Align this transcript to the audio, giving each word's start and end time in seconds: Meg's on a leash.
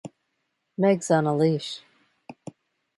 Meg's 0.79 1.11
on 1.11 1.27
a 1.27 1.35
leash. 1.37 1.83